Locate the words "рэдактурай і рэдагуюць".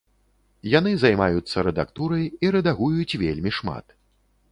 1.67-3.17